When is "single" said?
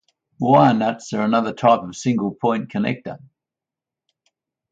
1.95-2.33